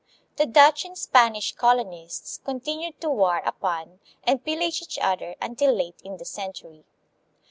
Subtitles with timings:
[0.37, 6.01] The Dutch and Spanish colonists continued to war upon and pillage each other until late
[6.03, 6.85] in the century.